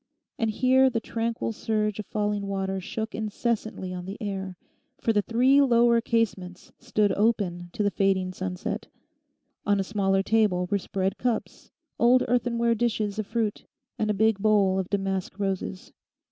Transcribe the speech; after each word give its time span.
And 0.39 0.49
here 0.49 0.89
the 0.89 0.99
tranquil 0.99 1.51
surge 1.51 1.99
of 1.99 2.07
falling 2.07 2.47
water 2.47 2.81
shook 2.81 3.13
incessantly 3.13 3.93
on 3.93 4.05
the 4.05 4.17
air, 4.19 4.57
for 4.97 5.13
the 5.13 5.21
three 5.21 5.61
lower 5.61 6.01
casements 6.01 6.71
stood 6.79 7.11
open 7.11 7.69
to 7.73 7.83
the 7.83 7.91
fading 7.91 8.33
sunset. 8.33 8.87
On 9.63 9.79
a 9.79 9.83
smaller 9.83 10.23
table 10.23 10.67
were 10.71 10.79
spread 10.79 11.19
cups, 11.19 11.69
old 11.99 12.23
earthenware 12.27 12.73
dishes 12.73 13.19
of 13.19 13.27
fruit, 13.27 13.65
and 13.99 14.09
a 14.09 14.15
big 14.15 14.39
bowl 14.39 14.79
of 14.79 14.89
damask 14.89 15.37
roses. 15.37 15.93